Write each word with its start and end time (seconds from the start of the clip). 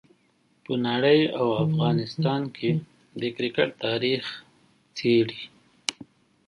په 0.63 0.73
نړۍ 0.87 1.21
او 1.39 1.47
افغانستان 1.65 2.41
کې 2.55 2.69
د 3.21 3.21
کرکټ 3.35 3.69
تاریخ 3.85 4.23
څېړي. 4.97 5.41